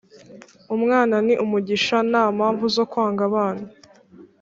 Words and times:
Umwana 0.75 1.15
ni 1.25 1.33
umugisha 1.43 1.97
ntampamvu 2.09 2.65
zo 2.75 2.83
kwanga 2.91 3.21
abana 3.29 3.65